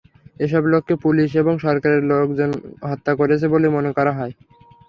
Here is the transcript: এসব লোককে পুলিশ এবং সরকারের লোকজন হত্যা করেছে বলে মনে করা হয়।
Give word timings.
এসব 0.39 0.63
লোককে 0.71 0.95
পুলিশ 1.03 1.29
এবং 1.35 1.53
সরকারের 1.65 2.01
লোকজন 2.11 2.49
হত্যা 2.89 3.13
করেছে 3.19 3.45
বলে 3.53 3.67
মনে 3.69 3.91
করা 3.97 4.11
হয়। 4.13 4.33